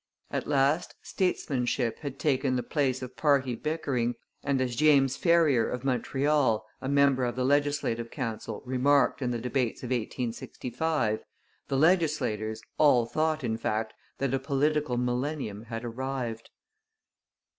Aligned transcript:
At 0.31 0.47
last 0.47 0.95
statesmanship 1.03 1.99
had 1.99 2.17
taken 2.17 2.55
the 2.55 2.63
place 2.63 3.03
of 3.03 3.15
party 3.15 3.53
bickering, 3.53 4.15
and, 4.43 4.59
as 4.59 4.75
James 4.75 5.15
Ferrier 5.15 5.69
of 5.69 5.83
Montreal, 5.83 6.65
a 6.81 6.89
member 6.89 7.23
of 7.23 7.35
the 7.35 7.45
Legislative 7.45 8.09
Council, 8.09 8.63
remarked 8.65 9.21
in 9.21 9.29
the 9.29 9.37
debates 9.37 9.83
of 9.83 9.91
1865, 9.91 11.19
the 11.67 11.77
legislators 11.77 12.63
'all 12.79 13.05
thought, 13.05 13.43
in 13.43 13.57
fact, 13.57 13.93
that 14.17 14.33
a 14.33 14.39
political 14.39 14.97
millennium 14.97 15.65
had 15.65 15.85
arrived.' 15.85 16.49